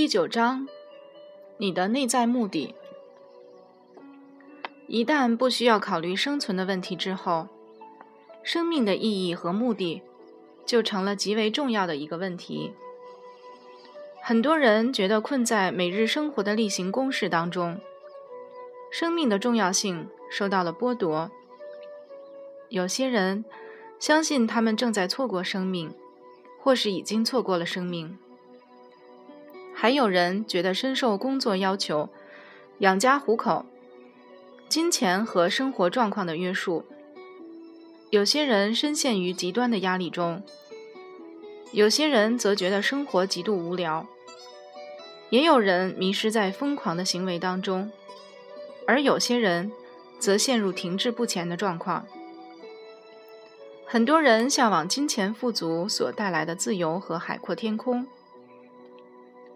[0.00, 0.66] 第九章，
[1.58, 2.74] 你的内在目的。
[4.86, 7.48] 一旦不需要考虑生存的问题之后，
[8.42, 10.00] 生命的意义和目的
[10.64, 12.72] 就成了极为重要的一个问题。
[14.22, 17.78] 很多人觉得困在每日生活的例行公事当中，
[18.90, 21.30] 生命的重要性受到了剥夺。
[22.70, 23.44] 有些人
[23.98, 25.94] 相信他们正在错过生命，
[26.58, 28.16] 或是已经错过了生命。
[29.74, 32.08] 还有人觉得深受工作要求、
[32.78, 33.66] 养家糊口。
[34.68, 36.84] 金钱和生活状况的约束，
[38.10, 40.44] 有些人深陷于极端的压力中，
[41.72, 44.06] 有些人则觉得生活极度无聊，
[45.30, 47.90] 也有人迷失在疯狂的行为当中，
[48.86, 49.72] 而有些人
[50.20, 52.06] 则陷入停滞不前的状况。
[53.86, 58.06] 很多人向往金钱富足所带来的自由和海阔天空，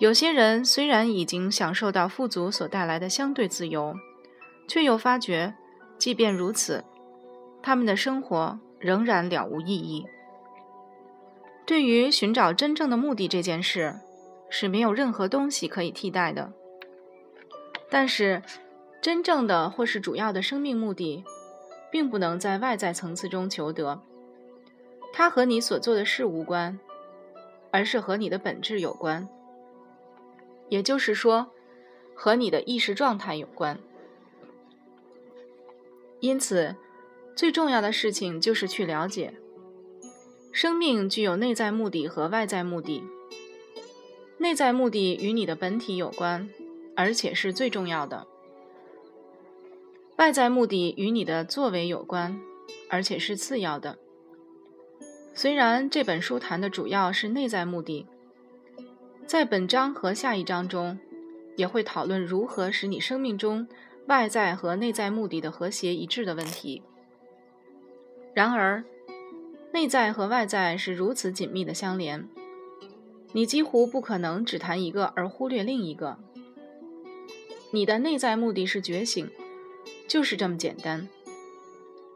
[0.00, 3.94] 有些人虽然已经享受到富足所带来的相对自由。
[4.70, 5.52] 却又发觉，
[5.98, 6.84] 即便如此，
[7.60, 10.06] 他们的生活仍然了无意义。
[11.66, 13.96] 对于寻找真正的目的这件事，
[14.48, 16.52] 是没有任何东西可以替代的。
[17.90, 18.44] 但是，
[19.02, 21.24] 真正的或是主要的生命目的，
[21.90, 24.00] 并不能在外在层次中求得，
[25.12, 26.78] 它和你所做的事无关，
[27.72, 29.28] 而是和你的本质有关，
[30.70, 31.50] 也就是说，
[32.14, 33.78] 和你的意识状态有关。
[36.20, 36.74] 因此，
[37.36, 39.34] 最重要的事情就是去了解，
[40.52, 43.02] 生命具有内在目的和外在目的。
[44.38, 46.48] 内在目的与你的本体有关，
[46.96, 48.26] 而且是最重要的；
[50.16, 52.40] 外在目的与你的作为有关，
[52.88, 53.98] 而且是次要的。
[55.34, 58.06] 虽然这本书谈的主要是内在目的，
[59.30, 60.98] 在本章和下一章中，
[61.54, 63.68] 也会讨论如何使你生命中。
[64.08, 66.82] 外在和内在目的的和谐一致的问题。
[68.34, 68.82] 然而，
[69.72, 72.28] 内在和外在是如此紧密的相连，
[73.30, 76.18] 你几乎不可能只谈一个而忽略另一个。
[77.70, 79.30] 你的内在目的是觉醒，
[80.08, 81.08] 就是这么简单。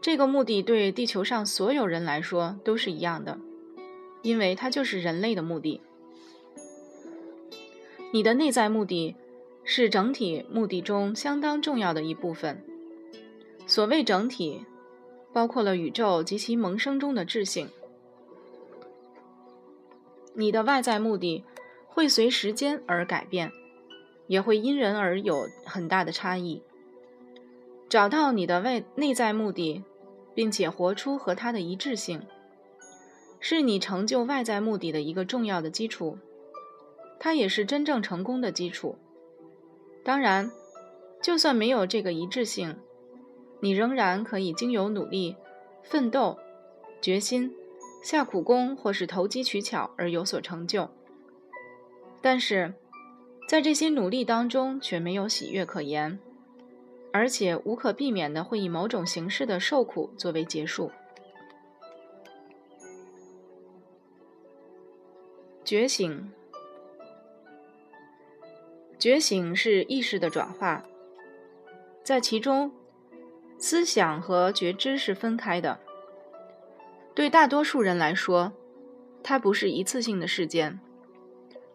[0.00, 3.38] 这个目的对地球上所有人来说都是一样的，
[4.22, 5.82] 因为它就是人类的目的。
[8.12, 9.16] 你的内在目的。
[9.64, 12.60] 是整体目的中相当重要的一部分。
[13.64, 14.66] 所谓整体，
[15.32, 17.68] 包括了宇宙及其萌生中的智性。
[20.34, 21.44] 你的外在目的
[21.86, 23.52] 会随时间而改变，
[24.26, 26.60] 也会因人而有很大的差异。
[27.88, 29.84] 找到你的外内在目的，
[30.34, 32.20] 并且活出和它的一致性，
[33.38, 36.18] 是你成就外在目的的一个重要的基础。
[37.24, 38.98] 它也是真正成功的基础。
[40.02, 40.50] 当然，
[41.22, 42.76] 就算没有这个一致性，
[43.60, 45.36] 你仍然可以经由努力、
[45.84, 46.36] 奋斗、
[47.00, 47.54] 决心、
[48.02, 50.90] 下苦功或是投机取巧而有所成就。
[52.20, 52.74] 但是，
[53.46, 56.18] 在这些努力当中却没有喜悦可言，
[57.12, 60.90] 而且无可避免的会以某种形式的受苦作为结束。
[65.64, 66.28] 觉醒。
[69.02, 70.84] 觉醒是意识的转化，
[72.04, 72.70] 在其中，
[73.58, 75.80] 思想和觉知是分开的。
[77.12, 78.52] 对大多数人来说，
[79.20, 80.78] 它不是一次性的事件，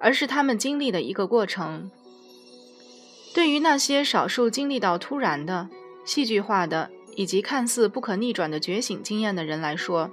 [0.00, 1.92] 而是他们经历的一个过程。
[3.32, 5.68] 对于那些少数经历到突然的、
[6.04, 10.10] 戏剧化的以及看似不可逆转的觉醒经验的人来说，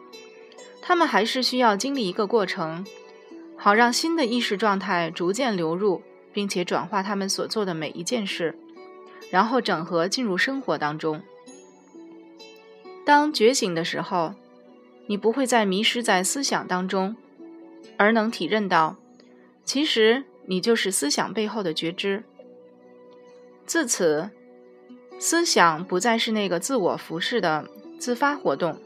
[0.80, 2.86] 他们还是需要经历一个过程，
[3.58, 6.04] 好让新的意识状态逐渐流入。
[6.40, 8.58] 并且转化他们所做的每一件事，
[9.30, 11.22] 然后整合进入生活当中。
[13.06, 14.36] 当觉醒的时候，
[15.08, 17.18] 你不会再迷失在思想当中，
[17.98, 18.96] 而能体认到，
[19.66, 22.24] 其实你就是思想背后的觉知。
[23.66, 24.30] 自此，
[25.20, 27.68] 思想不再是那个自我服侍的
[28.00, 28.80] 自发活动，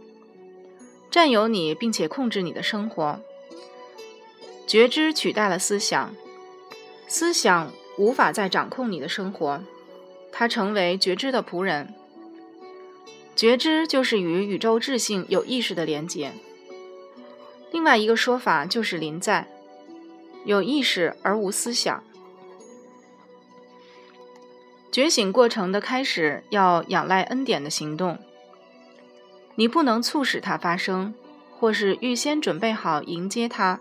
[1.11, 3.19] 占有你并且控制你的生活。
[4.65, 6.15] 觉知取代了思想。
[7.15, 9.61] 思想无法再掌控你的生活，
[10.31, 11.93] 它成为觉知的仆人。
[13.35, 16.31] 觉知就是与宇宙智性有意识的连接。
[17.69, 19.47] 另外一个说法就是临在，
[20.43, 22.03] 有意识而无思想。
[24.91, 28.17] 觉醒过程的开始要仰赖恩典的行动，
[29.53, 31.13] 你不能促使它发生，
[31.59, 33.79] 或是预先准备好迎接它，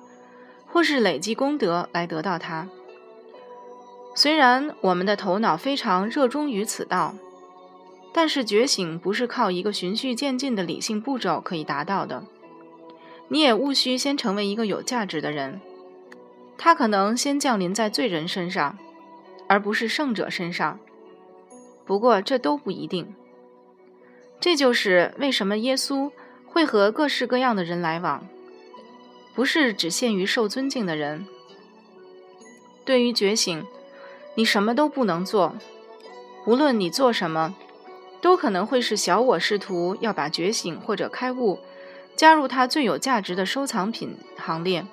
[0.66, 2.68] 或是累积功德来得到它。
[4.14, 7.14] 虽然我们的头脑非常热衷于此道，
[8.12, 12.24] 但是觉醒不是靠一个循序渐进的理性步骤可以达到的。
[13.28, 15.60] 你也务须先成为一个有价值的人，
[16.58, 18.76] 他可能先降临在罪人身上，
[19.48, 20.78] 而不是圣者身上。
[21.86, 23.14] 不过这都不一定。
[24.38, 26.10] 这就是为什么耶稣
[26.46, 28.26] 会和各式各样的人来往，
[29.34, 31.26] 不是只限于受尊敬的人。
[32.84, 33.64] 对于觉醒，
[34.34, 35.54] 你什么都不能做，
[36.46, 37.54] 无论你做什么，
[38.20, 41.58] 都可能会是小我试图要把觉醒或者开悟
[42.16, 44.86] 加入他最有价值的收藏品行列，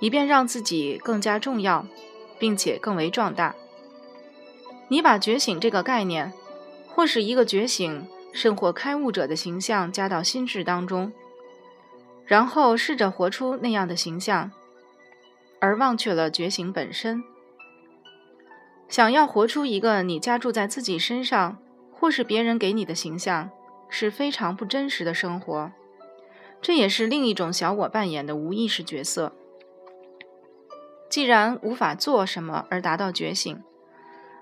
[0.00, 1.86] 以便让自己更加重要，
[2.38, 3.54] 并且更为壮大。
[4.88, 6.32] 你把觉醒这个概念，
[6.88, 11.12] 或是一个觉醒甚或开悟者的形象加到心智当中，
[12.26, 14.50] 然后试着活出那样的形象，
[15.60, 17.22] 而忘却了觉醒本身。
[18.92, 21.56] 想要活出一个你加注在自己身上，
[21.94, 23.48] 或是别人给你的形象，
[23.88, 25.72] 是非常不真实的生活。
[26.60, 29.32] 这也是另一种小我扮演的无意识角色。
[31.08, 33.62] 既然无法做什么而达到觉醒，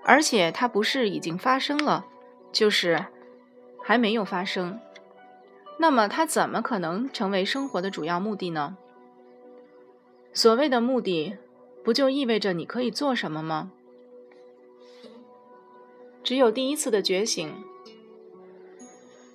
[0.03, 2.05] 而且它不是已经发生了，
[2.51, 3.05] 就是
[3.81, 4.77] 还没有发生，
[5.77, 8.75] 那么它怎么可能成为生活的主要目的呢？
[10.33, 11.37] 所谓的目的，
[11.85, 13.71] 不就意味着你可以做什么吗？
[16.23, 17.51] 只有第一次的觉醒，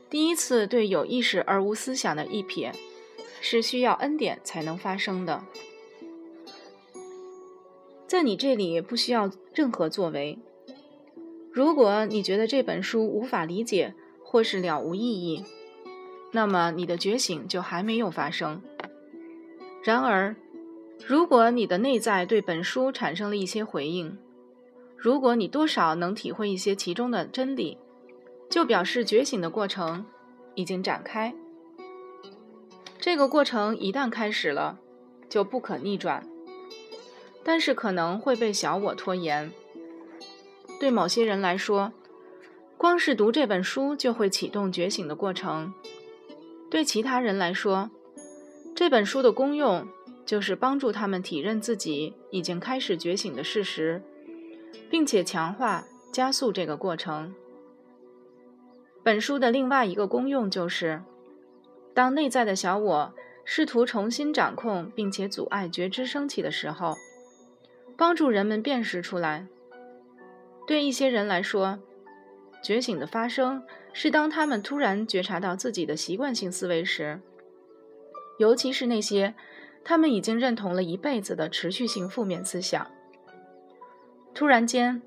[0.08, 2.72] 第一次对有意识而无思想的一瞥，
[3.40, 5.44] 是需要恩典才能发生的。
[8.06, 10.38] 在你这里不需要任何作为。
[11.52, 15.44] 如果你觉得这本书无法理解或是了无意义，
[16.30, 18.62] 那么你的觉醒就还没有发生。
[19.82, 20.36] 然而，
[21.04, 24.18] 如果你的内在对本书产生了一些回应，
[24.96, 27.78] 如果你多少能体会一些其中的真理，
[28.50, 30.06] 就表示觉醒的过程
[30.54, 31.34] 已经展开。
[32.98, 34.78] 这个过程一旦开始了，
[35.28, 36.26] 就不可逆转，
[37.44, 39.52] 但是可能会被小我拖延。
[40.80, 41.92] 对某些人来说，
[42.76, 45.72] 光是读这本书就会启动觉醒的过程；
[46.70, 47.90] 对其他人来说，
[48.74, 49.86] 这本书的功用
[50.24, 54.02] 就是帮助他们体认自己已经开始觉醒的事实。
[54.90, 57.34] 并且强化、加速这个过程。
[59.02, 61.02] 本书的另外一个功用就是，
[61.94, 63.14] 当内在的小我
[63.44, 66.96] 试图重新掌控并且阻碍觉知升起的时候，
[67.96, 69.46] 帮助人们辨识出来。
[70.66, 71.78] 对一些人来说，
[72.60, 77.20] 觉醒的发生是当他们突然觉察到自己的习惯性思维时，
[78.38, 79.34] 尤其是那些
[79.84, 82.90] 他们已经认同了一辈子的持续性负面思想。
[84.36, 85.00] 突然间，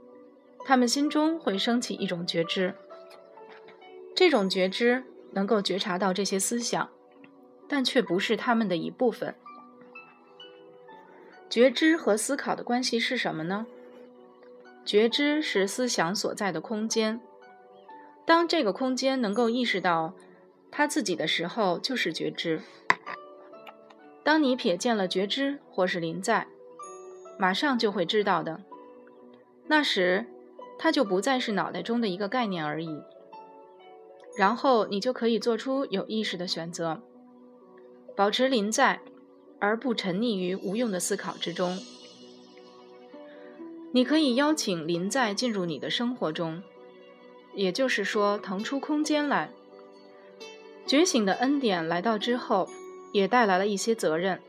[0.66, 2.74] 他们心中会升起一种觉知。
[4.16, 5.04] 这种觉知
[5.34, 6.90] 能够觉察到这些思想，
[7.68, 9.36] 但却不是他们的一部分。
[11.48, 13.68] 觉知和思考的关系是什么呢？
[14.84, 17.22] 觉知是思想所在的空间。
[18.26, 20.16] 当这个空间能够意识到
[20.72, 22.62] 他自己的时候，就是觉知。
[24.24, 26.48] 当你瞥见了觉知或是临在，
[27.38, 28.62] 马上就会知道的。
[29.72, 30.26] 那时，
[30.80, 33.04] 它就不再是脑袋中的一个概念而已。
[34.36, 37.04] 然后你就可以做出有意识的选择，
[38.16, 39.00] 保持临在，
[39.60, 41.78] 而不沉溺于无用的思考之中。
[43.92, 46.64] 你可以邀请临在进入你的生活中，
[47.54, 49.52] 也就是说，腾出空间来。
[50.88, 52.68] 觉醒的恩典来到之后，
[53.14, 54.42] 也带来了一些责任。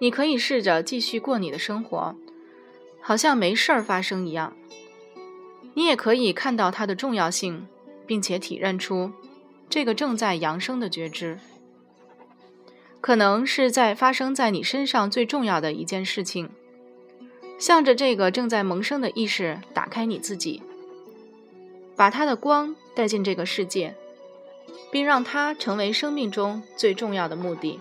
[0.00, 2.16] 你可以试着继续过你的生活。
[3.06, 4.56] 好像没事儿发生一样。
[5.74, 7.66] 你也可以看到它的重要性，
[8.06, 9.12] 并且体认出
[9.68, 11.38] 这个正在扬升的觉知，
[13.02, 16.48] 可能是在发生在你身上最重要的一件事情。
[17.58, 20.62] 向着这个正在萌生的意识打开你自己，
[21.94, 23.94] 把它的光带进这个世界，
[24.90, 27.80] 并让它成为生命中最重要的目的。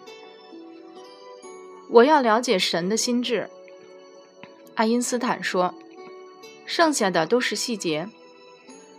[1.89, 3.49] 我要了解神的心智。
[4.75, 5.73] 爱因斯坦说
[6.65, 8.09] ：“剩下的都是细节。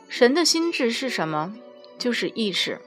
[0.09, 1.55] 神的心智是什么？
[1.99, 2.81] 就是意识。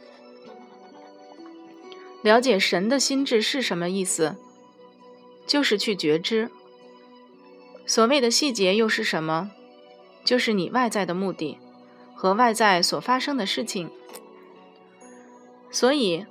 [2.21, 4.37] 了解神的心智是什么意思？
[5.45, 6.49] 就是去觉知。
[7.85, 9.51] 所谓的细节又是什么？
[10.23, 11.57] 就是你外在的目的
[12.13, 13.89] 和外在所发生的事情。
[15.71, 16.25] 所以，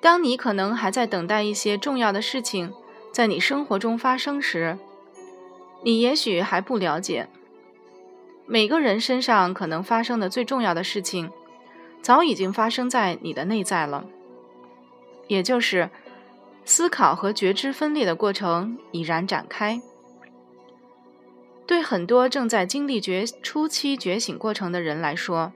[0.00, 2.72] 当你可能还在等待一些重要的事情
[3.12, 4.78] 在你生活中发生时，”
[5.84, 7.28] 你也许还不了解，
[8.46, 11.30] 每个人身上可能发生的最重要的事情，
[12.00, 14.06] 早已经发生在你的内在了，
[15.28, 15.90] 也就是
[16.64, 19.82] 思考和觉知分裂的过程已然展开。
[21.66, 25.52] 对很多正在经历觉初期觉醒过程的人来说，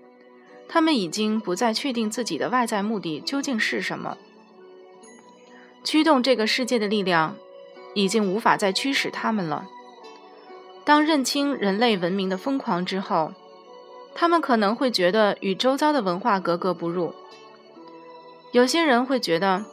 [0.69, 4.19] 他们已经不再确定自己的外在目的究竟是什么。
[5.85, 7.35] 驱动这个世界的力量，
[7.95, 9.67] 已经无法再驱使他们了。
[10.89, 13.35] 当认清人类文明的疯狂之后，
[14.15, 17.15] 他们可能会觉得与周遭的文化格格不入。
[18.53, 19.67] 有些人会觉得，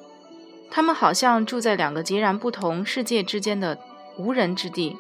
[0.70, 3.80] 他们好像住在两个截然不同世界之间的
[4.18, 4.98] 无人之地。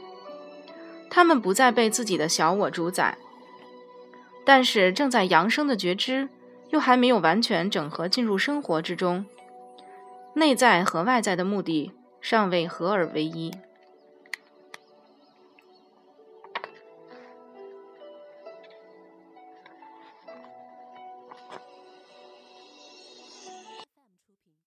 [1.09, 3.17] 他们不再被自己的小我主宰，
[4.45, 6.29] 但是正在扬升的觉知
[6.69, 9.25] 又还没有完全整合进入生活之中，
[10.35, 11.91] 内在和外在的目的
[12.21, 13.51] 尚未合而为一。